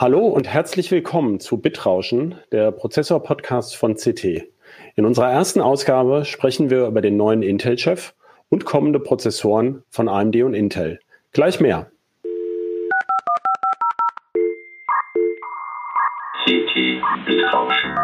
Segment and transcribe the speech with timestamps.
[0.00, 4.48] Hallo und herzlich willkommen zu Bitrauschen, der Prozessor-Podcast von CT.
[4.96, 8.14] In unserer ersten Ausgabe sprechen wir über den neuen Intel-Chef
[8.48, 11.00] und kommende Prozessoren von AMD und Intel.
[11.32, 11.90] Gleich mehr.
[16.46, 17.94] CT Bitrauschen.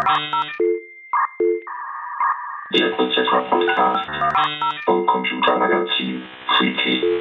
[2.74, 4.10] Der Prozessor-Podcast
[4.84, 6.24] vom Computermagazin
[6.58, 7.16] CT.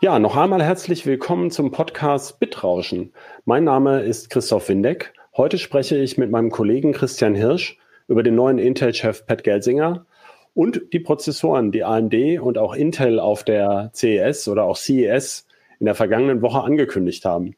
[0.00, 3.12] Ja, noch einmal herzlich willkommen zum Podcast Bitrauschen.
[3.44, 5.12] Mein Name ist Christoph Windeck.
[5.36, 10.06] Heute spreche ich mit meinem Kollegen Christian Hirsch über den neuen Intel-Chef Pat Gelsinger
[10.54, 15.48] und die Prozessoren, die AMD und auch Intel auf der CES oder auch CES
[15.80, 17.56] in der vergangenen Woche angekündigt haben.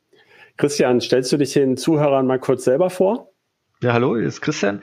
[0.57, 3.33] Christian, stellst du dich den Zuhörern mal kurz selber vor?
[3.83, 4.81] Ja, hallo, hier ist Christian.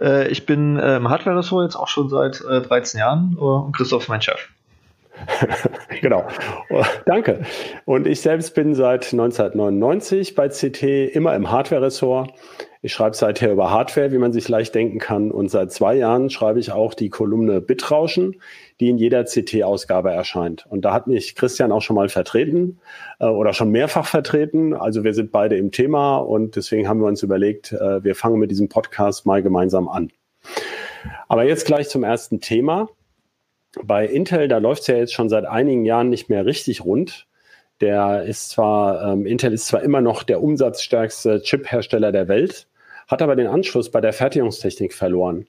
[0.00, 4.04] Äh, ich bin im ähm, Hardware-Ressort jetzt auch schon seit 13 äh, Jahren und Christoph
[4.04, 4.48] ist mein Chef.
[6.00, 6.26] genau.
[7.06, 7.40] Danke.
[7.84, 10.82] Und ich selbst bin seit 1999 bei CT
[11.14, 12.32] immer im Hardware-Ressort.
[12.82, 15.30] Ich schreibe seither über Hardware, wie man sich leicht denken kann.
[15.30, 18.40] Und seit zwei Jahren schreibe ich auch die Kolumne Bitrauschen,
[18.80, 20.66] die in jeder CT-Ausgabe erscheint.
[20.66, 22.80] Und da hat mich Christian auch schon mal vertreten
[23.18, 24.72] äh, oder schon mehrfach vertreten.
[24.72, 28.38] Also wir sind beide im Thema und deswegen haben wir uns überlegt, äh, wir fangen
[28.38, 30.10] mit diesem Podcast mal gemeinsam an.
[31.28, 32.88] Aber jetzt gleich zum ersten Thema
[33.82, 37.26] bei Intel, da läuft es ja jetzt schon seit einigen Jahren nicht mehr richtig rund.
[37.80, 42.68] Der ist zwar, ähm, Intel ist zwar immer noch der umsatzstärkste Chip-Hersteller der Welt,
[43.08, 45.46] hat aber den Anschluss bei der Fertigungstechnik verloren.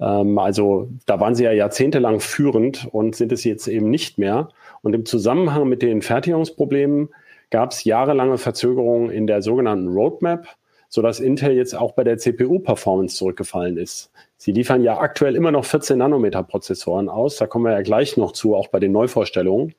[0.00, 4.48] Ähm, also da waren sie ja jahrzehntelang führend und sind es jetzt eben nicht mehr.
[4.82, 7.10] Und im Zusammenhang mit den Fertigungsproblemen
[7.50, 10.46] gab es jahrelange Verzögerungen in der sogenannten Roadmap,
[10.94, 14.12] sodass Intel jetzt auch bei der CPU-Performance zurückgefallen ist.
[14.36, 17.34] Sie liefern ja aktuell immer noch 14 Nanometer Prozessoren aus.
[17.34, 19.74] Da kommen wir ja gleich noch zu, auch bei den Neuvorstellungen.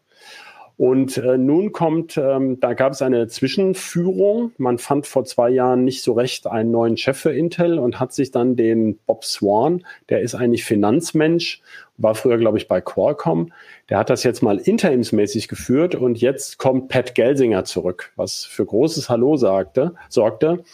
[0.76, 4.52] Und äh, nun kommt, ähm, da gab es eine Zwischenführung.
[4.58, 8.12] Man fand vor zwei Jahren nicht so recht einen neuen Chef für Intel und hat
[8.12, 11.62] sich dann den Bob Swan, der ist eigentlich Finanzmensch,
[11.96, 13.54] war früher, glaube ich, bei Qualcomm.
[13.90, 18.66] Der hat das jetzt mal interimsmäßig geführt und jetzt kommt Pat Gelsinger zurück, was für
[18.66, 20.66] großes Hallo sagte, sorgte.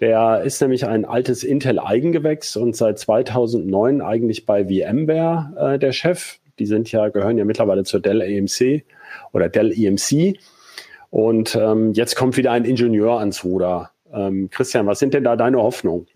[0.00, 6.38] Der ist nämlich ein altes Intel-Eigengewächs und seit 2009 eigentlich bei VMware äh, der Chef.
[6.58, 8.84] Die sind ja, gehören ja mittlerweile zur Dell EMC
[9.32, 10.38] oder Dell EMC.
[11.10, 13.90] Und ähm, jetzt kommt wieder ein Ingenieur ans Ruder.
[14.12, 16.06] Ähm, Christian, was sind denn da deine Hoffnungen?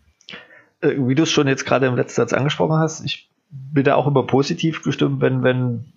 [0.80, 3.94] Äh, wie du es schon jetzt gerade im letzten Satz angesprochen hast, ich bin da
[3.94, 5.92] auch immer positiv gestimmt, wenn, wenn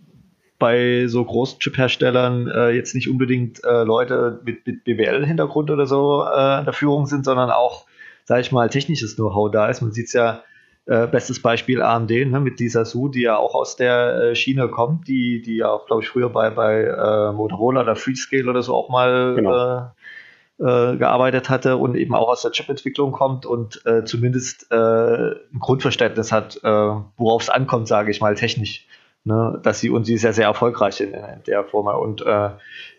[0.63, 6.23] bei so großen Chip-Herstellern äh, jetzt nicht unbedingt äh, Leute mit, mit BWL-Hintergrund oder so
[6.23, 7.85] äh, in der Führung sind, sondern auch,
[8.23, 9.81] sage ich mal, technisches Know-how da ist.
[9.81, 10.41] Man sieht es ja,
[10.85, 14.69] äh, bestes Beispiel AMD ne, mit dieser Su, die ja auch aus der äh, Schiene
[14.69, 18.63] kommt, die, die ja auch, glaube ich, früher bei, bei äh, Motorola oder Freescale oder
[18.63, 19.91] so auch mal genau.
[20.59, 27.41] gearbeitet hatte und eben auch aus der Chip-Entwicklung kommt und zumindest ein Grundverständnis hat, worauf
[27.41, 28.85] es ankommt, sage ich mal, technisch
[29.25, 32.49] ne, dass sie und sie ja sehr erfolgreich in, in der Firma und äh,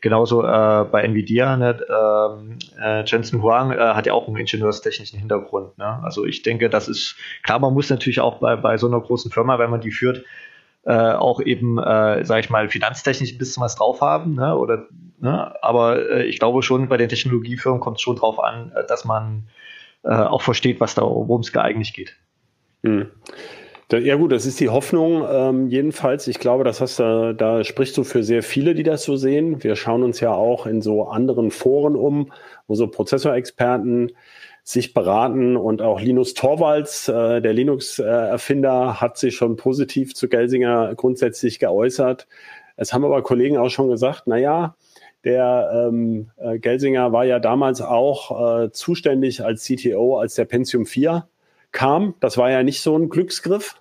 [0.00, 5.18] genauso äh, bei Nvidia, ne, ähm, äh, Jensen Huang äh, hat ja auch einen ingenieurstechnischen
[5.18, 5.76] Hintergrund.
[5.78, 6.00] Ne?
[6.02, 9.30] Also ich denke, das ist klar, man muss natürlich auch bei, bei so einer großen
[9.30, 10.24] Firma, wenn man die führt,
[10.84, 14.54] äh, auch eben, äh, sage ich mal, finanztechnisch ein bisschen was drauf haben, ne?
[14.54, 14.86] Oder,
[15.18, 15.54] ne?
[15.62, 19.48] Aber äh, ich glaube schon, bei den Technologiefirmen kommt es schon drauf an, dass man
[20.06, 22.14] auch versteht, was da, worum es eigentlich geht.
[22.82, 23.06] Mhm.
[23.92, 26.26] Ja gut, das ist die Hoffnung ähm, jedenfalls.
[26.26, 29.62] Ich glaube, das hast du, da sprichst du für sehr viele, die das so sehen.
[29.62, 32.32] Wir schauen uns ja auch in so anderen Foren um,
[32.66, 34.12] wo so Prozessorexperten
[34.62, 40.94] sich beraten und auch Linus Torvalds, äh, der Linux-Erfinder, hat sich schon positiv zu Gelsinger
[40.94, 42.26] grundsätzlich geäußert.
[42.76, 44.76] Es haben aber Kollegen auch schon gesagt, na ja,
[45.24, 50.86] der ähm, äh, Gelsinger war ja damals auch äh, zuständig als CTO, als der Pentium
[50.86, 51.28] 4
[51.74, 52.14] kam.
[52.20, 53.74] Das war ja nicht so ein Glücksgriff.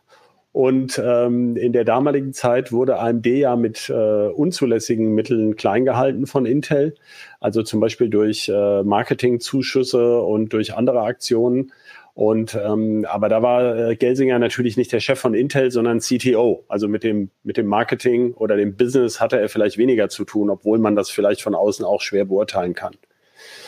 [0.52, 3.94] Und ähm, in der damaligen Zeit wurde AMD ja mit äh,
[4.28, 6.94] unzulässigen Mitteln klein gehalten von Intel,
[7.40, 11.72] also zum Beispiel durch äh, Marketingzuschüsse und durch andere Aktionen.
[12.14, 16.64] Und ähm, aber da war äh, Gelsinger natürlich nicht der Chef von Intel, sondern CTO.
[16.68, 20.52] Also mit dem mit dem Marketing oder dem Business hatte er vielleicht weniger zu tun,
[20.52, 22.94] obwohl man das vielleicht von außen auch schwer beurteilen kann.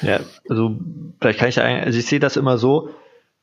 [0.04, 0.78] Ja, also
[1.19, 2.92] vielleicht kann ich also ich sehe das immer so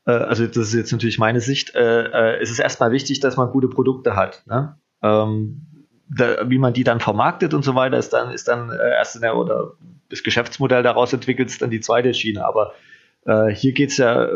[0.06, 3.37] äh, also das ist jetzt natürlich meine Sicht, äh, äh, es ist erstmal wichtig, dass
[3.37, 4.43] man gute Produkte hat.
[4.46, 4.76] Ne?
[5.02, 5.66] Ähm,
[6.08, 9.16] da, wie man die dann vermarktet und so weiter, ist dann, ist dann äh, erst
[9.16, 9.72] in der, oder
[10.08, 12.44] das Geschäftsmodell daraus entwickelt, ist dann die zweite Schiene.
[12.44, 12.75] Aber
[13.25, 14.28] äh, hier geht es ja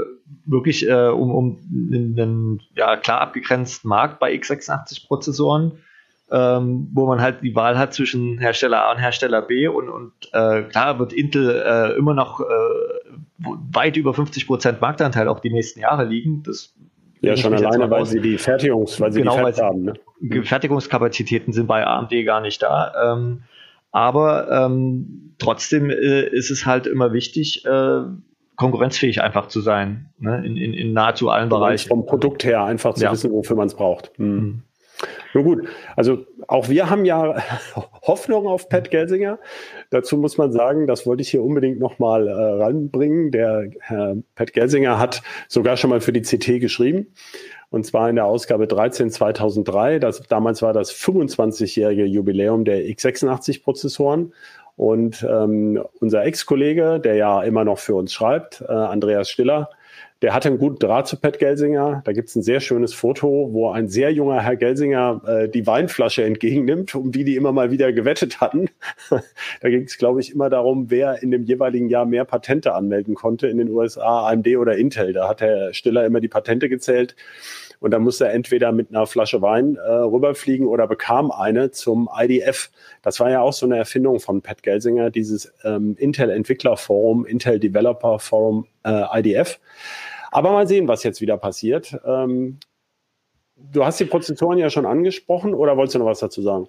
[0.46, 1.58] wirklich um, um
[1.92, 5.72] einen ja, klar abgegrenzten Markt bei x86-Prozessoren.
[6.30, 10.12] Ähm, wo man halt die Wahl hat zwischen Hersteller A und Hersteller B und, und
[10.32, 12.44] äh, klar wird Intel äh, immer noch äh,
[13.72, 16.42] weit über 50 Prozent Marktanteil auch die nächsten Jahre liegen.
[16.42, 16.74] Das
[17.20, 19.82] ja, schon alleine, weil sie die Fertigungs, weil sie genau, die weil sie, haben.
[19.84, 20.42] Ne?
[20.42, 23.14] Fertigungskapazitäten sind bei AMD gar nicht da.
[23.14, 23.42] Ähm,
[23.90, 28.02] aber ähm, trotzdem äh, ist es halt immer wichtig, äh,
[28.56, 30.44] konkurrenzfähig einfach zu sein, ne?
[30.44, 31.88] in, in, in nahezu allen Bereichen.
[31.88, 33.12] Vom Produkt her einfach zu ja.
[33.12, 34.12] wissen, wofür man es braucht.
[34.16, 34.34] Hm.
[34.34, 34.62] Mhm.
[35.36, 37.36] Nun gut, also auch wir haben ja
[38.06, 39.38] Hoffnung auf Pat Gelsinger.
[39.90, 43.32] Dazu muss man sagen, das wollte ich hier unbedingt nochmal äh, ranbringen.
[43.32, 47.08] Der Herr Pat Gelsinger hat sogar schon mal für die CT geschrieben.
[47.68, 49.98] Und zwar in der Ausgabe 13 2003.
[49.98, 54.32] Das, damals war das 25-jährige Jubiläum der x86-Prozessoren.
[54.76, 59.68] Und ähm, unser Ex-Kollege, der ja immer noch für uns schreibt, äh, Andreas Stiller,
[60.22, 62.02] der hatte einen guten Draht zu Pat Gelsinger.
[62.04, 65.66] Da gibt es ein sehr schönes Foto, wo ein sehr junger Herr Gelsinger äh, die
[65.66, 68.70] Weinflasche entgegennimmt, um die die immer mal wieder gewettet hatten.
[69.10, 73.14] da ging es, glaube ich, immer darum, wer in dem jeweiligen Jahr mehr Patente anmelden
[73.14, 75.12] konnte in den USA, AMD oder Intel.
[75.12, 77.14] Da hat Herr Stiller immer die Patente gezählt.
[77.78, 82.08] Und dann musste er entweder mit einer Flasche Wein äh, rüberfliegen oder bekam eine zum
[82.16, 82.70] IDF.
[83.02, 87.26] Das war ja auch so eine Erfindung von Pat Gelsinger, dieses ähm, Intel Entwickler Forum,
[87.26, 89.60] Intel Developer Forum äh, IDF.
[90.30, 91.98] Aber mal sehen, was jetzt wieder passiert.
[92.04, 92.58] Ähm,
[93.56, 96.68] du hast die Prozessoren ja schon angesprochen oder wolltest du noch was dazu sagen?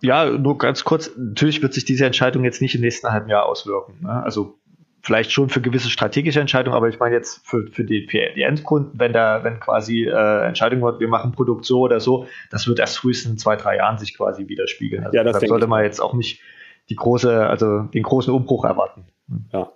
[0.00, 1.10] Ja, nur ganz kurz.
[1.16, 4.00] Natürlich wird sich diese Entscheidung jetzt nicht im nächsten halben Jahr auswirken.
[4.02, 4.22] Ne?
[4.22, 4.58] Also
[5.02, 8.42] vielleicht schon für gewisse strategische Entscheidungen, aber ich meine jetzt für, für, die, für die
[8.42, 12.26] Endkunden, wenn da, wenn quasi äh, Entscheidungen wird, wir machen ein Produkt so oder so,
[12.50, 15.04] das wird erst frühestens in zwei, drei Jahren sich quasi widerspiegeln.
[15.04, 16.40] Also ja, das sollte man jetzt auch nicht
[16.88, 19.06] die große, also den großen Umbruch erwarten.
[19.52, 19.72] Ja.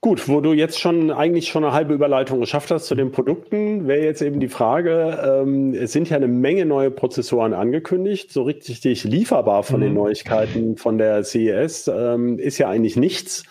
[0.00, 3.88] Gut, wo du jetzt schon eigentlich schon eine halbe Überleitung geschafft hast zu den Produkten,
[3.88, 8.44] wäre jetzt eben die Frage, ähm, es sind ja eine Menge neue Prozessoren angekündigt, so
[8.44, 9.84] richtig lieferbar von mhm.
[9.84, 13.42] den Neuigkeiten von der CES ähm, ist ja eigentlich nichts.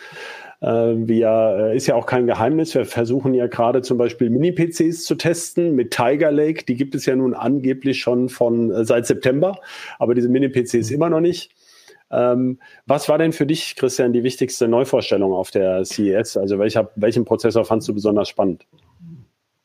[0.61, 2.73] Äh, wir, ist ja auch kein Geheimnis.
[2.73, 6.63] Wir versuchen ja gerade zum Beispiel Mini-PCs zu testen mit Tiger Lake.
[6.63, 9.59] Die gibt es ja nun angeblich schon von äh, seit September,
[9.99, 11.51] aber diese Mini-PCs immer noch nicht.
[12.09, 16.37] Ähm, was war denn für dich, Christian, die wichtigste Neuvorstellung auf der CES?
[16.37, 18.65] Also welcher, welchen Prozessor fandst du besonders spannend?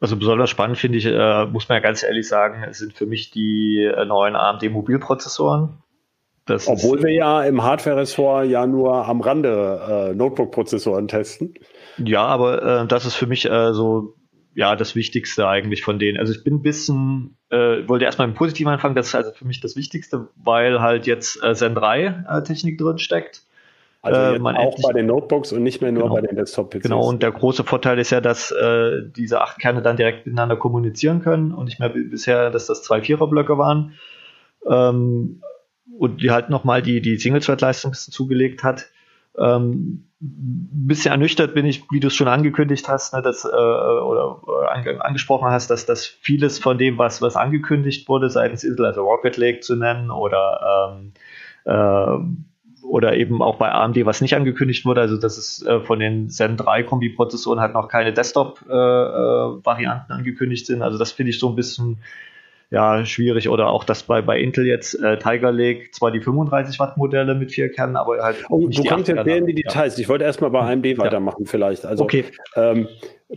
[0.01, 3.31] Also besonders spannend finde ich, äh, muss man ja ganz ehrlich sagen, sind für mich
[3.31, 5.79] die äh, neuen AMD-Mobilprozessoren.
[6.67, 11.55] Obwohl wir ja im Hardware-Ressort ja nur am Rande äh, Notebook-Prozessoren testen.
[11.99, 14.17] Ja, aber äh, das ist für mich äh, so
[14.55, 16.19] ja das Wichtigste eigentlich von denen.
[16.19, 19.47] Also ich bin ein bisschen, äh, wollte erstmal im Positiven anfangen, das ist also für
[19.47, 23.43] mich das Wichtigste, weil halt jetzt äh, Zen 3 äh, Technik drin steckt.
[24.03, 26.83] Also äh, man auch bei den Notebooks und nicht mehr nur genau, bei den Desktop-PCs.
[26.83, 30.57] Genau, und der große Vorteil ist ja, dass äh, diese acht Kerne dann direkt miteinander
[30.57, 33.95] kommunizieren können und nicht mehr bisher, dass das zwei Viererblöcke waren.
[34.69, 35.43] Ähm,
[35.99, 38.87] und die halt nochmal die, die Single-Thread-Leistung zugelegt hat.
[39.39, 43.49] Ähm, ein bisschen ernüchtert bin ich, wie du es schon angekündigt hast, ne, dass, äh,
[43.49, 48.87] oder äh, angesprochen hast, dass das vieles von dem, was, was angekündigt wurde, seitens Intel,
[48.87, 51.13] also Rocket Lake zu nennen oder ähm,
[51.65, 52.19] äh,
[52.85, 56.29] oder eben auch bei AMD, was nicht angekündigt wurde, also dass es äh, von den
[56.29, 60.83] Zen 3 Kombi-Prozessoren halt noch keine Desktop-Varianten äh, äh, angekündigt sind.
[60.83, 61.99] Also das finde ich so ein bisschen
[62.73, 63.51] ja, schwierig.
[63.51, 67.35] Oder auch das bei, bei Intel jetzt äh, Tiger Lake, zwar die 35 Watt Modelle
[67.35, 68.37] mit vier Kernen, aber halt.
[68.49, 69.99] Oh, du kommst jetzt sehr in die Details.
[69.99, 70.01] Ja.
[70.01, 70.97] Ich wollte erstmal bei AMD ja.
[70.97, 71.85] weitermachen, vielleicht.
[71.85, 72.25] Also, okay.
[72.57, 72.89] Ähm,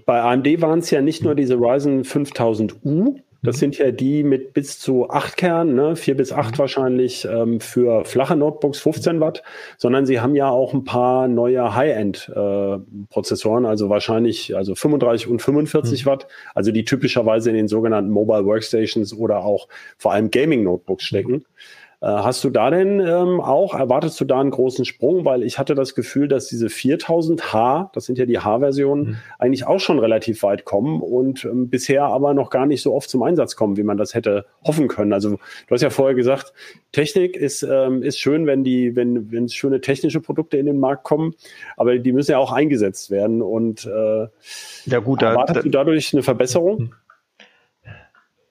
[0.05, 3.59] bei AMD waren es ja nicht nur diese Ryzen 5000U, das mhm.
[3.59, 5.95] sind ja die mit bis zu acht Kernen, ne?
[5.95, 6.59] vier bis acht mhm.
[6.59, 9.43] wahrscheinlich ähm, für flache Notebooks, 15 Watt,
[9.77, 15.41] sondern sie haben ja auch ein paar neue High-End-Prozessoren, äh, also wahrscheinlich also 35 und
[15.41, 16.09] 45 mhm.
[16.09, 21.31] Watt, also die typischerweise in den sogenannten Mobile Workstations oder auch vor allem Gaming-Notebooks stecken.
[21.31, 21.45] Mhm.
[22.01, 25.25] Äh, hast du da denn ähm, auch, erwartest du da einen großen Sprung?
[25.25, 29.17] Weil ich hatte das Gefühl, dass diese 4000H, das sind ja die H-Versionen, mhm.
[29.39, 33.09] eigentlich auch schon relativ weit kommen und ähm, bisher aber noch gar nicht so oft
[33.09, 35.13] zum Einsatz kommen, wie man das hätte hoffen können.
[35.13, 36.53] Also du hast ja vorher gesagt,
[36.91, 41.03] Technik ist, ähm, ist schön, wenn die, wenn, wenn schöne technische Produkte in den Markt
[41.03, 41.33] kommen,
[41.77, 43.41] aber die müssen ja auch eingesetzt werden.
[43.41, 44.27] Und äh,
[44.85, 46.79] ja gut, da, erwartest da, du dadurch eine Verbesserung?
[46.79, 46.93] Mhm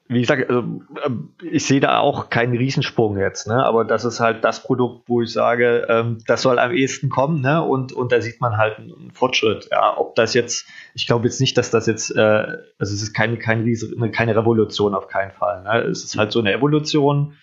[0.06, 0.60] wie gesagt, also,
[1.04, 3.64] ähm, ich sehe da auch keinen Riesensprung jetzt, ne?
[3.64, 7.40] aber das ist halt das Produkt, wo ich sage, ähm, das soll am ehesten kommen
[7.40, 7.62] ne?
[7.62, 9.68] und, und da sieht man halt einen Fortschritt.
[9.70, 13.14] Ja, ob das jetzt, ich glaube jetzt nicht, dass das jetzt, äh, also es ist
[13.14, 13.64] keine, keine,
[14.10, 15.62] keine Revolution auf keinen Fall.
[15.62, 15.88] Ne?
[15.90, 17.34] Es ist halt so eine Evolution.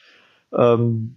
[0.56, 1.16] Ähm,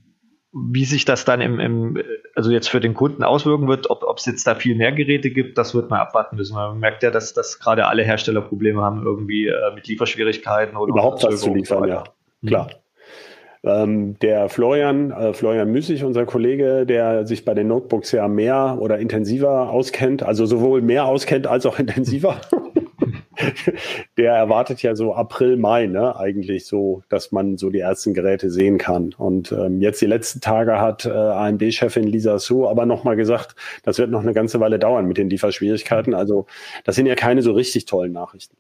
[0.55, 2.03] wie sich das dann im, im,
[2.37, 5.59] also jetzt für den Kunden auswirken wird, ob es jetzt da viel mehr Geräte gibt,
[5.59, 6.55] das wird man abwarten müssen.
[6.55, 10.91] Man merkt ja, dass, dass gerade alle Hersteller Probleme haben, irgendwie äh, mit Lieferschwierigkeiten oder
[10.91, 12.05] überhaupt was zu liefern, ja.
[12.47, 12.71] Klar.
[13.65, 18.77] Ähm, der Florian, äh, Florian Müßig, unser Kollege, der sich bei den Notebooks ja mehr
[18.79, 22.37] oder intensiver auskennt, also sowohl mehr auskennt als auch intensiver.
[24.17, 28.51] der erwartet ja so April, Mai, ne, eigentlich so, dass man so die ersten Geräte
[28.51, 29.15] sehen kann.
[29.17, 33.99] Und ähm, jetzt die letzten Tage hat äh, AMD-Chefin Lisa Su aber nochmal gesagt, das
[33.99, 36.15] wird noch eine ganze Weile dauern mit den Lieferschwierigkeiten.
[36.15, 36.47] Also
[36.85, 38.57] das sind ja keine so richtig tollen Nachrichten.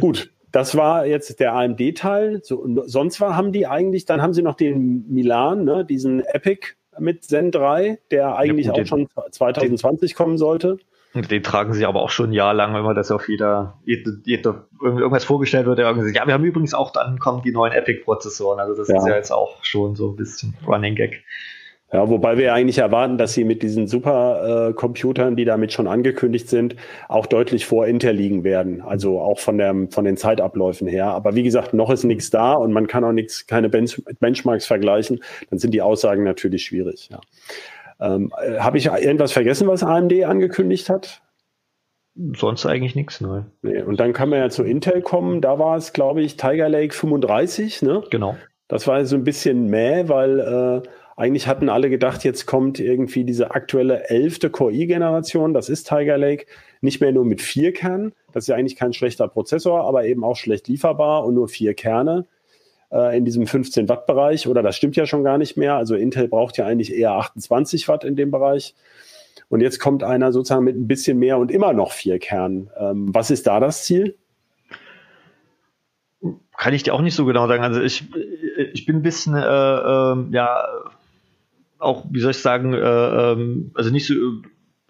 [0.00, 2.40] Gut, das war jetzt der AMD-Teil.
[2.42, 6.74] So, sonst war, haben die eigentlich, dann haben sie noch den Milan, ne, diesen Epic
[6.98, 10.78] mit Zen 3, der eigentlich ja, gut, auch schon 2020 kommen sollte.
[11.22, 14.66] Den tragen sie aber auch schon ein Jahr lang, wenn man das auf jeder, jeder
[14.80, 18.60] irgendwas vorgestellt wird, der sagt, ja, wir haben übrigens auch, dann kommen die neuen Epic-Prozessoren.
[18.60, 18.96] Also das ja.
[18.96, 21.22] ist ja jetzt auch schon so ein bisschen Running Gag.
[21.90, 26.50] Ja, wobei wir eigentlich erwarten, dass sie mit diesen Supercomputern, äh, die damit schon angekündigt
[26.50, 26.76] sind,
[27.08, 28.82] auch deutlich vor Intel liegen werden.
[28.82, 31.06] Also auch von, der, von den Zeitabläufen her.
[31.06, 34.66] Aber wie gesagt, noch ist nichts da und man kann auch nichts, keine Bench Benchmarks
[34.66, 35.20] vergleichen.
[35.48, 37.08] Dann sind die Aussagen natürlich schwierig.
[37.10, 37.20] Ja.
[38.00, 41.22] Ähm, äh, Habe ich irgendwas vergessen, was AMD angekündigt hat?
[42.36, 43.46] Sonst eigentlich nichts, nein.
[43.62, 43.82] Nee.
[43.82, 45.40] Und dann kann man ja zu Intel kommen.
[45.40, 48.02] Da war es, glaube ich, Tiger Lake 35, ne?
[48.10, 48.36] Genau.
[48.66, 53.24] Das war so ein bisschen mäh, weil äh, eigentlich hatten alle gedacht, jetzt kommt irgendwie
[53.24, 56.46] diese aktuelle elfte Core-i-Generation, das ist Tiger Lake,
[56.80, 58.12] nicht mehr nur mit vier Kernen.
[58.32, 61.74] Das ist ja eigentlich kein schlechter Prozessor, aber eben auch schlecht lieferbar und nur vier
[61.74, 62.26] Kerne
[62.92, 64.48] äh, in diesem 15 Watt Bereich.
[64.48, 65.76] Oder das stimmt ja schon gar nicht mehr.
[65.76, 68.74] Also Intel braucht ja eigentlich eher 28 Watt in dem Bereich.
[69.48, 72.70] Und jetzt kommt einer sozusagen mit ein bisschen mehr und immer noch vier Kernen.
[72.78, 74.16] Ähm, was ist da das Ziel?
[76.56, 77.62] Kann ich dir auch nicht so genau sagen.
[77.62, 78.04] Also ich,
[78.72, 80.64] ich bin ein bisschen, äh, äh, ja,
[81.78, 84.14] auch, wie soll ich sagen, äh, ähm, also nicht so,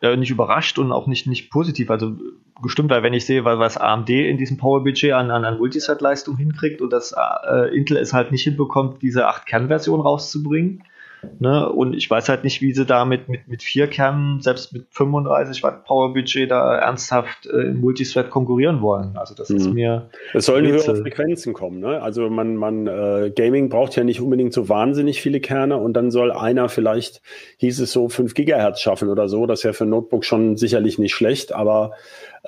[0.00, 1.90] äh, nicht überrascht und auch nicht, nicht positiv.
[1.90, 2.16] Also
[2.62, 6.80] gestimmt, weil wenn ich sehe, was AMD in diesem Power-Budget an, an, an Multisat-Leistung hinkriegt
[6.80, 10.82] und dass äh, Intel es halt nicht hinbekommt, diese 8-Kern-Version rauszubringen,
[11.38, 11.68] Ne?
[11.68, 14.86] Und ich weiß halt nicht, wie sie da mit, mit, mit vier Kernen, selbst mit
[14.90, 19.16] 35 Watt Power-Budget, da ernsthaft äh, im Multithread konkurrieren wollen.
[19.16, 19.56] Also das mhm.
[19.56, 20.10] ist mir.
[20.34, 21.80] Es sollen höhere Frequenzen kommen.
[21.80, 22.00] Ne?
[22.00, 26.10] Also man, man äh, Gaming braucht ja nicht unbedingt so wahnsinnig viele Kerne und dann
[26.10, 27.22] soll einer vielleicht,
[27.58, 29.46] hieß es so, 5 Gigahertz schaffen oder so.
[29.46, 31.92] Das ist ja für Notebook schon sicherlich nicht schlecht, aber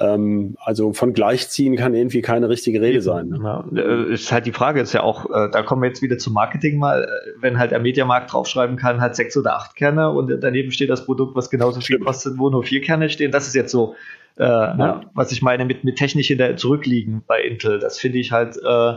[0.00, 3.28] ähm, also von Gleichziehen kann irgendwie keine richtige Rede sein.
[3.28, 3.40] Ne?
[3.42, 6.16] Ja, äh, ist halt die Frage, ist ja auch, äh, da kommen wir jetzt wieder
[6.16, 7.06] zum Marketing mal, äh,
[7.40, 11.04] wenn halt der Mediamarkt draufschreiben kann, hat sechs oder acht Kerne und daneben steht das
[11.04, 13.30] Produkt, was genauso viel kostet, wo nur vier Kerne stehen.
[13.30, 13.94] Das ist jetzt so,
[14.38, 14.74] äh, ja.
[14.74, 17.78] ne, was ich meine mit, mit technisch hinter zurückliegen bei Intel.
[17.78, 18.90] Das finde ich halt, äh,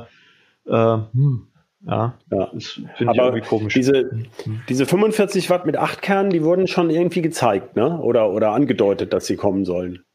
[0.71, 1.47] äh, hm,
[1.85, 2.49] ja, ja.
[2.53, 3.73] das finde ich irgendwie komisch.
[3.73, 4.09] Diese,
[4.43, 4.61] hm.
[4.69, 7.99] diese 45 Watt mit acht Kernen, die wurden schon irgendwie gezeigt, ne?
[7.99, 10.05] Oder, oder angedeutet, dass sie kommen sollen.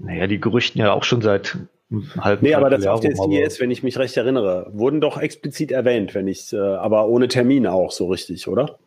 [0.00, 1.58] Naja, die Gerüchten ja auch schon seit
[2.18, 5.72] halb Nee, aber das auf der CES, wenn ich mich recht erinnere, wurden doch explizit
[5.72, 8.78] erwähnt, wenn ich, äh, aber ohne Termin auch so richtig, oder?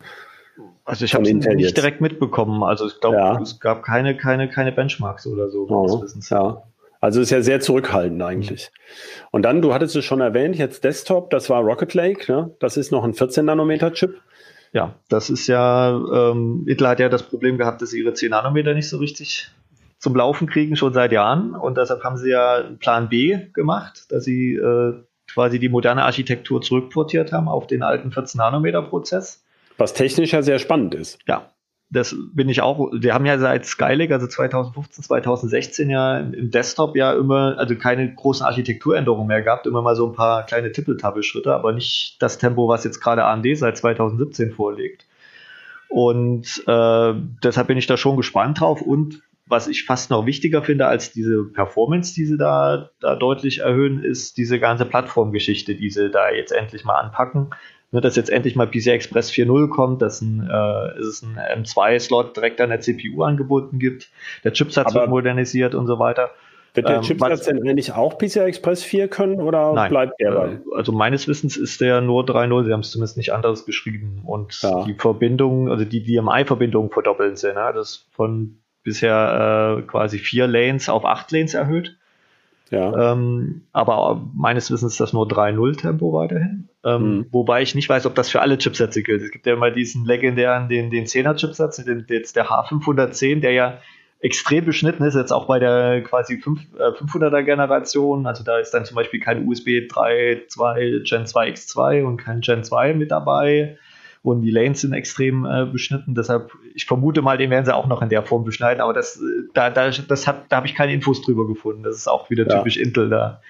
[0.85, 2.63] Also ich habe es nicht direkt mitbekommen.
[2.63, 3.41] Also ich glaube, ja.
[3.41, 5.67] es gab keine, keine, keine Benchmarks oder so.
[5.69, 6.63] Oh, ja.
[6.99, 8.71] Also ist ja sehr zurückhaltend eigentlich.
[8.71, 9.27] Mhm.
[9.31, 12.55] Und dann, du hattest es schon erwähnt, jetzt Desktop, das war Rocket Lake, ne?
[12.59, 14.21] Das ist noch ein 14 Nanometer Chip.
[14.71, 18.73] Ja, das ist ja, ähm, Intel hat ja das Problem gehabt, dass ihre 10 Nanometer
[18.73, 19.51] nicht so richtig
[20.03, 21.55] zum Laufen kriegen, schon seit Jahren.
[21.55, 24.95] Und deshalb haben sie ja Plan B gemacht, dass sie äh,
[25.31, 29.45] quasi die moderne Architektur zurückportiert haben auf den alten 14-Nanometer-Prozess.
[29.77, 31.19] Was technisch ja sehr spannend ist.
[31.25, 31.51] Ja,
[31.89, 32.91] das bin ich auch.
[32.91, 38.13] Wir haben ja seit Skylake, also 2015, 2016 ja im Desktop ja immer, also keine
[38.13, 42.67] großen Architekturänderungen mehr gehabt, immer mal so ein paar kleine Tippeltappelschritte, aber nicht das Tempo,
[42.67, 45.05] was jetzt gerade AMD seit 2017 vorlegt.
[45.87, 49.21] Und äh, deshalb bin ich da schon gespannt drauf und
[49.53, 54.03] was ich fast noch wichtiger finde als diese Performance, die sie da, da deutlich erhöhen,
[54.03, 57.51] ist diese ganze Plattformgeschichte, die sie da jetzt endlich mal anpacken.
[57.91, 62.35] Ne, dass jetzt endlich mal PCI Express 4.0 kommt, dass ein, äh, es ein M2-Slot
[62.35, 64.09] direkt an der CPU angeboten gibt,
[64.43, 66.31] der Chipsatz wird modernisiert und so weiter.
[66.73, 70.31] Wird der ähm, Chipsatz denn eigentlich auch PCI Express 4 können oder nein, bleibt der
[70.31, 70.47] bei?
[70.53, 74.23] Äh, also meines Wissens ist der nur 3.0, sie haben es zumindest nicht anderes geschrieben.
[74.25, 74.83] Und ja.
[74.85, 77.53] die Verbindung, also die DMI-Verbindung verdoppeln sie.
[77.53, 77.73] Ne?
[77.75, 81.95] Das von bisher äh, quasi vier Lanes auf acht Lanes erhöht.
[82.69, 83.13] Ja.
[83.13, 86.69] Ähm, aber meines Wissens ist das nur 3-0-Tempo weiterhin.
[86.83, 87.25] Ähm, mhm.
[87.31, 89.21] Wobei ich nicht weiß, ob das für alle Chipsätze gilt.
[89.21, 93.77] Es gibt ja mal diesen legendären, den, den 10er-Chipsatz, den, jetzt der H510, der ja
[94.21, 98.25] extrem beschnitten ist, jetzt auch bei der quasi 5, äh, 500er Generation.
[98.25, 102.63] Also da ist dann zum Beispiel kein USB 3.2 Gen 2 X2 und kein Gen
[102.63, 103.77] 2 mit dabei
[104.23, 106.15] und die Lanes sind extrem äh, beschnitten.
[106.15, 109.17] Deshalb, ich vermute mal, den werden sie auch noch in der Form beschneiden, aber das,
[109.17, 111.83] äh, da, da, das hat, da habe ich keine Infos drüber gefunden.
[111.83, 112.83] Das ist auch wieder typisch ja.
[112.83, 113.41] Intel da.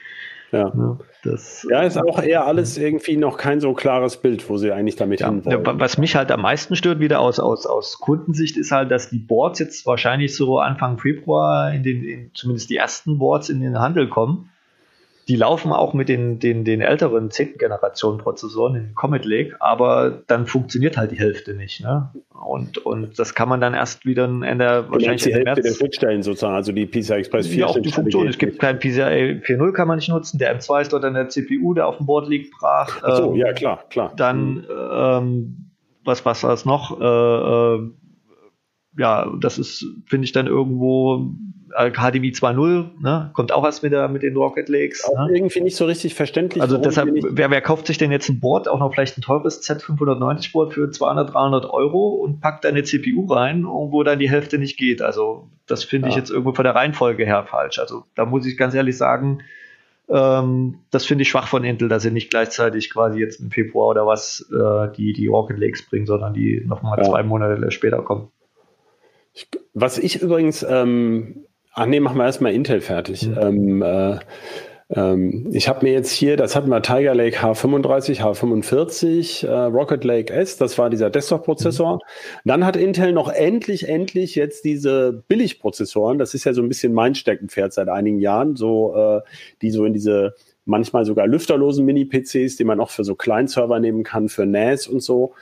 [0.52, 0.72] Ja.
[0.76, 0.98] ja.
[1.24, 4.96] Das, ja, ist auch eher alles irgendwie noch kein so klares Bild, wo sie eigentlich
[4.96, 5.80] damit ja, hinwollen.
[5.80, 9.20] Was mich halt am meisten stört, wieder aus, aus, aus Kundensicht, ist halt, dass die
[9.20, 13.80] Boards jetzt wahrscheinlich so Anfang Februar in den, in, zumindest die ersten Boards in den
[13.80, 14.50] Handel kommen
[15.28, 17.58] die laufen auch mit den, den, den älteren 10.
[17.58, 21.82] Generation Prozessoren in Comet Lake, aber dann funktioniert halt die Hälfte nicht.
[21.82, 22.10] Ne?
[22.30, 26.24] Und, und das kann man dann erst wieder in der wahrscheinlich die Hälfte der Schnittstellen
[26.24, 28.28] sozusagen, also die PCI Express 4 ja, auch die Funktion.
[28.28, 31.30] Es gibt kein PCI 4.0 kann man nicht nutzen, der M2 ist dort an der
[31.30, 33.00] CPU, der auf dem Board liegt, brach.
[33.02, 34.12] Ach so, ähm, ja klar, klar.
[34.16, 35.70] Dann ähm,
[36.04, 37.00] was was das noch?
[37.00, 37.90] Äh, äh,
[38.98, 41.32] ja, das ist, finde ich dann irgendwo
[41.74, 43.32] HDMI 2.0, ne?
[43.34, 45.04] kommt auch was mit, der, mit den Rocket Lakes.
[45.06, 45.36] Auch ne?
[45.36, 46.62] irgendwie nicht so richtig verständlich.
[46.62, 49.62] Also deshalb, wer, wer kauft sich denn jetzt ein Board, auch noch vielleicht ein teures
[49.68, 54.30] Z590 Board für 200, 300 Euro und packt da eine CPU rein, wo dann die
[54.30, 55.02] Hälfte nicht geht.
[55.02, 56.12] Also das finde ja.
[56.12, 57.80] ich jetzt irgendwo von der Reihenfolge her falsch.
[57.80, 59.40] Also da muss ich ganz ehrlich sagen,
[60.10, 63.88] ähm, das finde ich schwach von Intel, dass sie nicht gleichzeitig quasi jetzt im Februar
[63.88, 67.04] oder was äh, die, die Rocket Lakes bringen, sondern die nochmal ja.
[67.06, 68.30] zwei Monate später kommen.
[69.74, 73.28] Was ich übrigens ähm, Ach nee, machen wir erstmal Intel fertig.
[73.28, 73.38] Mhm.
[73.42, 74.20] Ähm, äh,
[74.92, 80.04] ähm, ich habe mir jetzt hier, das hatten wir Tiger Lake H35, H45, äh, Rocket
[80.04, 81.96] Lake S, das war dieser Desktop-Prozessor.
[81.96, 82.00] Mhm.
[82.46, 86.94] Dann hat Intel noch endlich, endlich jetzt diese Billigprozessoren, das ist ja so ein bisschen
[86.94, 89.22] mein Steckenpferd seit einigen Jahren, so äh,
[89.64, 90.36] die so in diese
[90.66, 95.02] manchmal sogar lüfterlosen Mini-PCs, die man auch für so Client-Server nehmen kann, für NAS und
[95.02, 95.34] so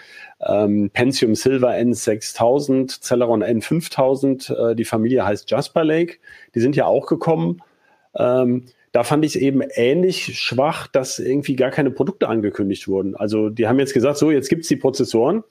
[0.46, 6.18] ähm, Pentium Silver N6000, Celeron N5000, äh, die Familie heißt Jasper Lake,
[6.56, 7.62] die sind ja auch gekommen.
[8.16, 13.16] Ähm, da fand ich es eben ähnlich schwach, dass irgendwie gar keine Produkte angekündigt wurden.
[13.16, 15.44] Also die haben jetzt gesagt, so, jetzt gibt's die Prozessoren.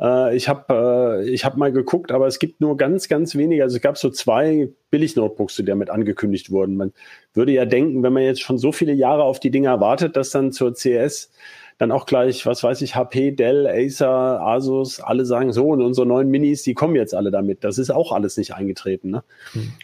[0.00, 3.62] Äh, ich habe äh, hab mal geguckt, aber es gibt nur ganz, ganz wenige.
[3.62, 6.76] Also es gab so zwei Billig-Notebooks, die damit angekündigt wurden.
[6.76, 6.92] Man
[7.34, 10.30] würde ja denken, wenn man jetzt schon so viele Jahre auf die Dinge wartet, dass
[10.30, 11.30] dann zur CS
[11.78, 16.06] dann auch gleich, was weiß ich, HP, Dell, Acer, Asus, alle sagen so und unsere
[16.06, 17.62] neuen Minis, die kommen jetzt alle damit.
[17.62, 19.10] Das ist auch alles nicht eingetreten.
[19.10, 19.22] Ne?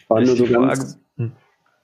[0.09, 0.99] War nur so ganz.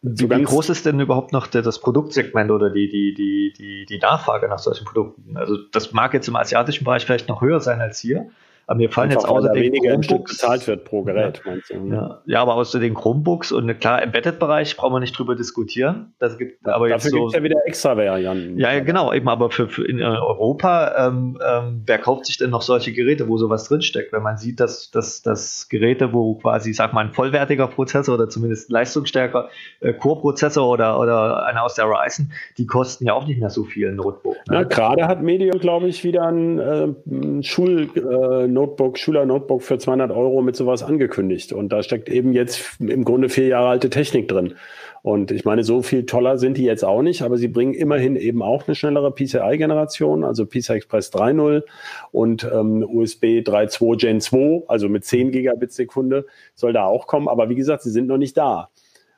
[0.04, 4.00] So wie, groß ist denn überhaupt noch das Produktsegment oder die, die, die, die, die
[4.00, 5.38] Nachfrage nach solchen Produkten?
[5.38, 8.30] Also das mag jetzt im asiatischen Bereich vielleicht noch höher sein als hier,
[8.72, 11.70] aber mir fallen Einfach, jetzt außer den weniger Chromebooks, bezahlt wird pro Gerät, ja, meinst
[11.70, 11.80] du?
[11.80, 11.96] Ne?
[11.96, 12.22] Ja.
[12.26, 16.14] ja, aber außer den Chromebooks und klar, Embedded-Bereich brauchen wir nicht drüber diskutieren.
[16.20, 18.58] Das gibt aber Dafür jetzt so, gibt es ja wieder extra Varianten.
[18.58, 22.50] Ja, genau, eben, aber für, für in äh, Europa, ähm, ähm, wer kauft sich denn
[22.50, 24.14] noch solche Geräte, wo sowas drinsteckt?
[24.14, 28.30] Wenn man sieht, dass, dass, dass Geräte, wo quasi, sag mal, ein vollwertiger Prozessor oder
[28.30, 29.50] zumindest leistungsstärker
[29.82, 33.66] äh, Core-Prozessor oder, oder einer aus der Ryzen, die kosten ja auch nicht mehr so
[33.66, 34.38] viel Notebook.
[34.48, 34.56] Ne?
[34.56, 40.12] Ja, gerade hat Medium, glaube ich, wieder ein, äh, Schul- äh, Notebook, Schüler-Notebook für 200
[40.12, 41.52] Euro mit sowas angekündigt.
[41.52, 44.54] Und da steckt eben jetzt im Grunde vier Jahre alte Technik drin.
[45.02, 48.16] Und ich meine, so viel toller sind die jetzt auch nicht, aber sie bringen immerhin
[48.16, 51.64] eben auch eine schnellere PCI-Generation, also PCI Express 3.0
[52.12, 57.28] und ähm, USB 3.2 Gen 2, also mit 10 Gigabit Sekunde soll da auch kommen.
[57.28, 58.70] Aber wie gesagt, sie sind noch nicht da.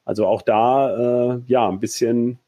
[0.05, 2.39] Also auch da, äh, ja, ein bisschen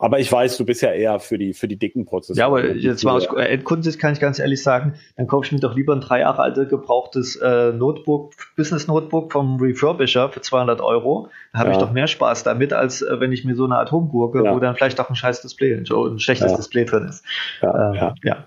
[0.00, 2.40] aber ich weiß, du bist ja eher für die, für die dicken Prozesse.
[2.40, 5.60] Ja, aber jetzt mal aus Endkundensicht kann ich ganz ehrlich sagen, dann kaufe ich mir
[5.60, 10.80] doch lieber ein drei Jahre altes gebrauchtes äh, Notebook, Business Notebook vom Refurbisher für 200
[10.80, 11.28] Euro.
[11.52, 11.76] Da habe ja.
[11.76, 14.54] ich doch mehr Spaß damit, als äh, wenn ich mir so eine Atomgurke, ja.
[14.54, 16.56] wo dann vielleicht auch ein scheiß Display, ein schlechtes ja.
[16.56, 17.22] Display drin ist.
[17.60, 18.44] Ja, ähm, ja.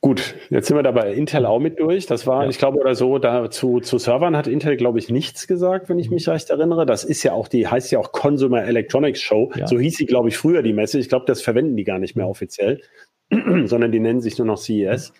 [0.00, 2.06] Gut, jetzt sind wir da bei Intel auch mit durch.
[2.06, 2.50] Das war, ja.
[2.50, 6.08] ich glaube, oder so, da zu, Servern hat Intel, glaube ich, nichts gesagt, wenn ich
[6.08, 6.86] mich recht erinnere.
[6.86, 9.50] Das ist ja auch die, heißt ja auch Consumer Electronics Show.
[9.56, 9.66] Ja.
[9.66, 11.00] So hieß sie, glaube ich, früher die Messe.
[11.00, 12.80] Ich glaube, das verwenden die gar nicht mehr offiziell,
[13.64, 15.12] sondern die nennen sich nur noch CES.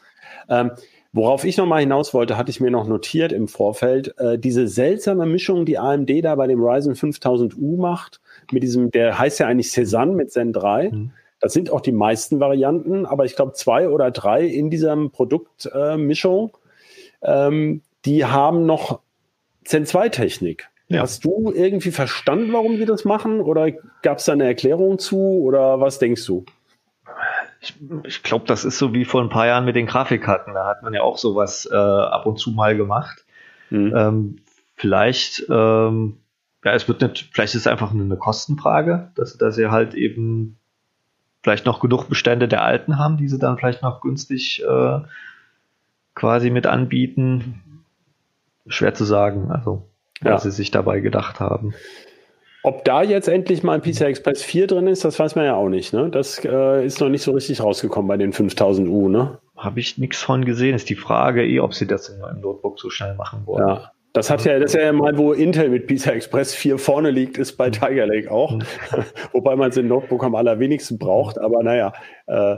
[0.49, 0.71] Ähm,
[1.13, 5.27] worauf ich nochmal hinaus wollte, hatte ich mir noch notiert im Vorfeld, äh, diese seltsame
[5.27, 8.21] Mischung, die AMD da bei dem Ryzen 5000U macht,
[8.53, 10.91] mit diesem, der heißt ja eigentlich Cezanne mit Zen 3.
[10.91, 14.97] Mhm das sind auch die meisten Varianten, aber ich glaube zwei oder drei in dieser
[15.09, 16.57] Produktmischung,
[17.21, 19.01] äh, ähm, die haben noch
[19.65, 20.69] Zen 2 Technik.
[20.89, 21.03] Ja.
[21.03, 23.41] Hast du irgendwie verstanden, warum sie das machen?
[23.41, 23.71] Oder
[24.03, 25.19] gab es da eine Erklärung zu?
[25.19, 26.47] Oder was denkst du?
[27.61, 27.75] Ich,
[28.05, 30.55] ich glaube, das ist so wie vor ein paar Jahren mit den Grafikkarten.
[30.55, 33.27] Da hat man ja auch sowas äh, ab und zu mal gemacht.
[33.69, 33.93] Mhm.
[33.95, 34.37] Ähm,
[34.77, 36.17] vielleicht, ähm,
[36.65, 40.59] ja, es wird nicht, vielleicht ist es einfach eine Kostenfrage, dass, dass sie halt eben
[41.43, 44.99] vielleicht noch genug Bestände der alten haben, die sie dann vielleicht noch günstig äh,
[46.15, 47.63] quasi mit anbieten.
[48.67, 49.89] Schwer zu sagen, also
[50.21, 50.51] was ja.
[50.51, 51.75] sie sich dabei gedacht haben.
[52.65, 55.55] Ob da jetzt endlich mal ein PCI Express 4 drin ist, das weiß man ja
[55.55, 55.93] auch nicht.
[55.93, 56.11] Ne?
[56.11, 59.09] Das äh, ist noch nicht so richtig rausgekommen bei den 5000U.
[59.09, 59.39] Ne?
[59.57, 60.75] Habe ich nichts von gesehen.
[60.75, 63.67] Ist die Frage eh, ob sie das in einem Notebook so schnell machen wollen.
[63.67, 67.13] Ja, Das hat ja, das ist ja mal, wo Intel mit PISA Express 4 vorne
[67.13, 68.57] liegt, ist bei Tiger Lake auch.
[68.57, 68.63] Mhm.
[69.33, 71.93] Wobei man es im Notebook am allerwenigsten braucht, aber naja,
[72.27, 72.57] äh,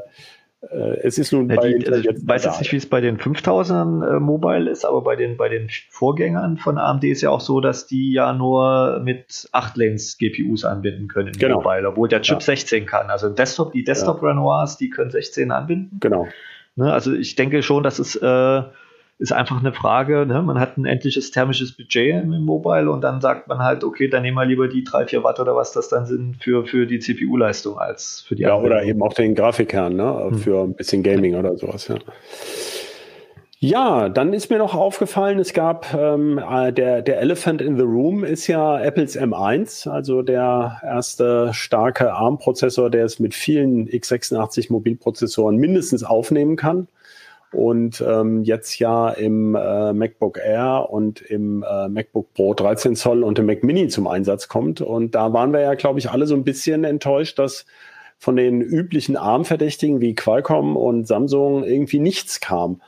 [0.62, 3.02] äh, es ist nun ja, bei die, also ich weiß jetzt nicht, wie es bei
[3.02, 7.28] den 5000ern äh, Mobile ist, aber bei den, bei den Vorgängern von AMD ist ja
[7.28, 11.60] auch so, dass die ja nur mit 8 Lanes GPUs anbinden können genau.
[11.60, 12.40] Mobile, obwohl der Chip ja.
[12.40, 13.10] 16 kann.
[13.10, 15.98] Also Desktop, die Desktop Renoirs, die können 16 anbinden.
[16.00, 16.26] Genau.
[16.76, 18.62] Ne, also ich denke schon, dass es äh,
[19.20, 20.40] ist einfach eine Frage, ne?
[20.40, 24.22] man hat ein endliches thermisches Budget im Mobile und dann sagt man halt, okay, dann
[24.22, 27.00] nehmen wir lieber die 3, 4 Watt oder was das dann sind für, für die
[27.00, 28.78] CPU-Leistung als für die Ja, Anwendung.
[28.78, 30.28] oder eben auch den Grafikkern, ne?
[30.30, 30.38] Hm.
[30.38, 31.96] für ein bisschen Gaming oder sowas, ja.
[33.62, 37.82] Ja, dann ist mir noch aufgefallen, es gab ähm, äh, der, der Elephant in the
[37.82, 44.72] Room ist ja Apples M1, also der erste starke ARM-Prozessor, der es mit vielen x86
[44.72, 46.88] Mobilprozessoren mindestens aufnehmen kann
[47.52, 53.22] und ähm, jetzt ja im äh, MacBook Air und im äh, MacBook Pro 13 Zoll
[53.24, 54.80] und im Mac Mini zum Einsatz kommt.
[54.80, 57.66] Und da waren wir ja, glaube ich, alle so ein bisschen enttäuscht, dass
[58.18, 62.80] von den üblichen ARM-Verdächtigen wie Qualcomm und Samsung irgendwie nichts kam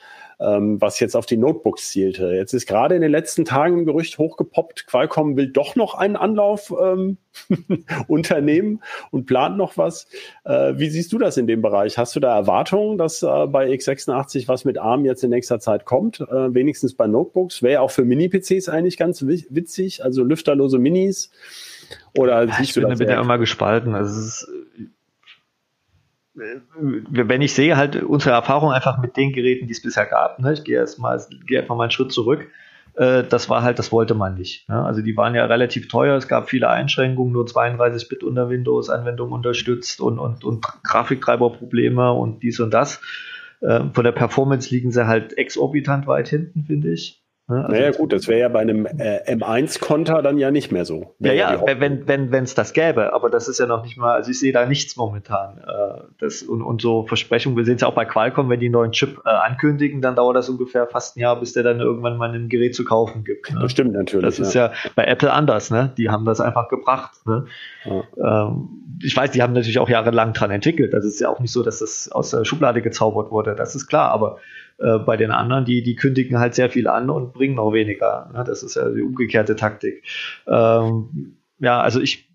[0.42, 2.32] ähm, was jetzt auf die Notebooks zielte.
[2.32, 6.16] Jetzt ist gerade in den letzten Tagen ein Gerücht hochgepoppt, Qualcomm will doch noch einen
[6.16, 7.18] Anlauf ähm,
[8.08, 10.06] unternehmen und plant noch was.
[10.44, 11.98] Äh, wie siehst du das in dem Bereich?
[11.98, 15.84] Hast du da Erwartungen, dass äh, bei x86 was mit ARM jetzt in nächster Zeit
[15.84, 16.20] kommt?
[16.20, 17.62] Äh, wenigstens bei Notebooks.
[17.62, 21.30] Wäre auch für Mini-PCs eigentlich ganz witzig, also lüfterlose Minis.
[22.16, 23.94] Oder ja, siehst ich bin, bin ja immer gespalten.
[23.94, 24.48] Also es ist,
[26.34, 30.52] wenn ich sehe halt unsere Erfahrung einfach mit den Geräten, die es bisher gab, ne,
[30.52, 32.48] ich gehe erstmal, gehe einfach mal einen Schritt zurück,
[32.94, 34.68] äh, das war halt, das wollte man nicht.
[34.68, 34.82] Ne?
[34.84, 39.32] Also die waren ja relativ teuer, es gab viele Einschränkungen, nur 32-Bit unter Windows, Anwendungen
[39.32, 43.00] unterstützt und, und, und Grafiktreiberprobleme und dies und das.
[43.60, 47.21] Äh, von der Performance liegen sie halt exorbitant weit hinten, finde ich.
[47.48, 47.56] Ne?
[47.64, 51.14] Also naja gut, das wäre ja bei einem äh, M1-Konter dann ja nicht mehr so.
[51.18, 54.14] Ja, ja, wenn wenn wenn es das gäbe, aber das ist ja noch nicht mal,
[54.14, 55.58] also ich sehe da nichts momentan.
[55.58, 58.66] Äh, das, und, und so Versprechungen, wir sehen es ja auch bei Qualcomm, wenn die
[58.66, 61.80] einen neuen Chip äh, ankündigen, dann dauert das ungefähr fast ein Jahr, bis der dann
[61.80, 63.52] irgendwann mal ein Gerät zu kaufen gibt.
[63.52, 63.58] Ne?
[63.60, 64.24] Das stimmt natürlich.
[64.24, 64.66] Das ist ja.
[64.66, 65.92] ja bei Apple anders, ne?
[65.96, 67.26] Die haben das einfach gebracht.
[67.26, 67.46] Ne?
[67.84, 68.46] Ja.
[68.46, 68.68] Ähm,
[69.02, 70.94] ich weiß, die haben natürlich auch jahrelang dran entwickelt.
[70.94, 73.88] Das ist ja auch nicht so, dass das aus der Schublade gezaubert wurde, das ist
[73.88, 74.38] klar, aber
[74.82, 78.30] äh, bei den anderen, die, die kündigen halt sehr viel an und bringen noch weniger.
[78.34, 78.44] Ne?
[78.44, 80.02] Das ist ja die umgekehrte Taktik.
[80.46, 82.28] Ähm, ja, also ich,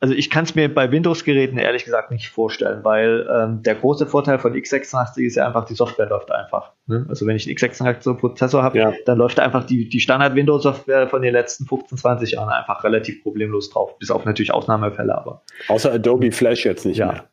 [0.00, 4.06] also ich kann es mir bei Windows-Geräten ehrlich gesagt nicht vorstellen, weil ähm, der große
[4.06, 6.72] Vorteil von x86 ist ja einfach, die Software läuft einfach.
[6.86, 7.04] Ne?
[7.08, 8.92] Also wenn ich einen x86-Prozessor habe, ja.
[9.04, 13.68] dann läuft einfach die, die Standard-Windows-Software von den letzten 15, 20 Jahren einfach relativ problemlos
[13.70, 15.42] drauf, bis auf natürlich Ausnahmefälle, aber.
[15.68, 17.24] Außer Adobe Flash jetzt nicht ja, mehr.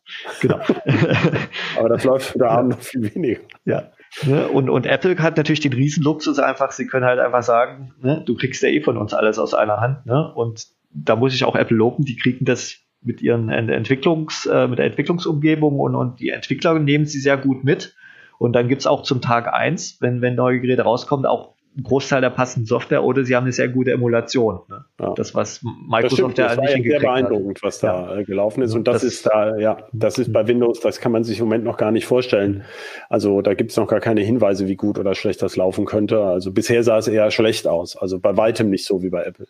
[0.42, 0.60] Genau.
[1.80, 3.42] aber das läuft da noch viel weniger.
[3.64, 3.92] Ja.
[4.24, 4.48] Ne?
[4.48, 8.36] Und, und Apple hat natürlich den Riesenluxus einfach, sie können halt einfach sagen, ne, du
[8.36, 10.06] kriegst ja eh von uns alles aus einer Hand.
[10.06, 10.34] Ne?
[10.34, 14.80] Und da muss ich auch Apple loben, die kriegen das mit ihren Entwicklungs, äh, mit
[14.80, 17.96] der Entwicklungsumgebung und, und die Entwickler nehmen sie sehr gut mit.
[18.40, 21.84] Und dann gibt es auch zum Tag eins, wenn, wenn neue Geräte rauskommen, auch einen
[21.84, 24.62] Großteil der passenden Software oder sie haben eine sehr gute Emulation.
[24.68, 24.86] Ne?
[25.00, 25.14] Ja.
[25.14, 27.64] Das, was Microsoft das ja nicht ja sehr beeindruckend, hat.
[27.64, 28.20] was da ja.
[28.20, 28.74] Äh, gelaufen ist.
[28.74, 31.46] Und das, das, ist da, ja, das ist bei Windows, das kann man sich im
[31.46, 32.64] Moment noch gar nicht vorstellen.
[33.10, 36.20] Also da gibt es noch gar keine Hinweise, wie gut oder schlecht das laufen könnte.
[36.24, 37.96] Also bisher sah es eher schlecht aus.
[37.96, 39.46] Also bei weitem nicht so wie bei Apple.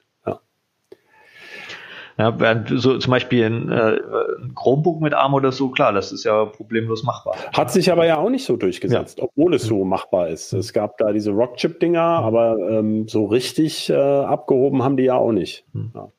[2.17, 2.35] Ja.
[2.75, 3.99] So zum Beispiel ein, äh,
[4.41, 7.35] ein Chromebook mit ARM oder so, klar, das ist ja problemlos machbar.
[7.53, 9.25] Hat sich aber ja auch nicht so durchgesetzt, ja.
[9.25, 10.51] obwohl es so machbar ist.
[10.53, 15.31] Es gab da diese Rockchip-Dinger, aber ähm, so richtig äh, abgehoben haben die ja auch
[15.31, 15.65] nicht.
[15.73, 15.91] Hm.
[15.93, 16.11] Ja.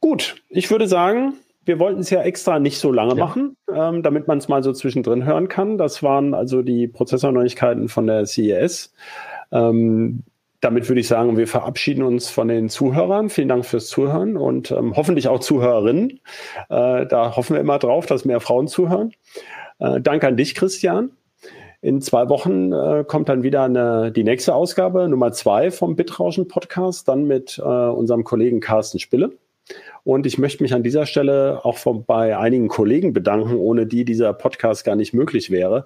[0.00, 3.24] Gut, ich würde sagen, wir wollten es ja extra nicht so lange ja.
[3.24, 5.78] machen, ähm, damit man es mal so zwischendrin hören kann.
[5.78, 8.92] Das waren also die Prozessorneuigkeiten von der CES.
[9.52, 10.24] Ähm,
[10.62, 13.28] damit würde ich sagen, wir verabschieden uns von den Zuhörern.
[13.30, 16.20] Vielen Dank fürs Zuhören und ähm, hoffentlich auch Zuhörerinnen.
[16.70, 19.12] Äh, da hoffen wir immer drauf, dass mehr Frauen zuhören.
[19.80, 21.10] Äh, danke an dich, Christian.
[21.80, 26.46] In zwei Wochen äh, kommt dann wieder eine, die nächste Ausgabe, Nummer zwei vom Bitrauschen
[26.46, 29.32] Podcast, dann mit äh, unserem Kollegen Carsten Spille.
[30.04, 34.04] Und ich möchte mich an dieser Stelle auch von, bei einigen Kollegen bedanken, ohne die
[34.04, 35.84] dieser Podcast gar nicht möglich wäre.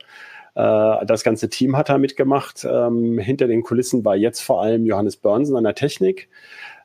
[0.56, 2.66] Äh, das ganze Team hat da mitgemacht.
[2.68, 6.28] Ähm, hinter den Kulissen war jetzt vor allem Johannes Börnsen an der Technik.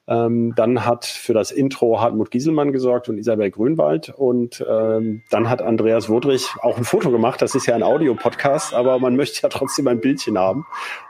[0.08, 4.10] Ähm, dann hat für das Intro Hartmut Gieselmann gesorgt und Isabel Grünwald.
[4.10, 7.42] Und ähm, dann hat Andreas Wodrich auch ein Foto gemacht.
[7.42, 10.66] Das ist ja ein Audiopodcast, aber man möchte ja trotzdem ein Bildchen haben.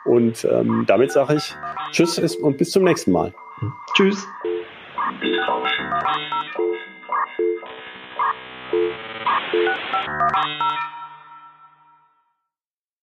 [0.05, 1.55] Und ähm, damit sage ich
[1.91, 3.33] Tschüss und bis zum nächsten Mal.
[3.95, 4.27] Tschüss.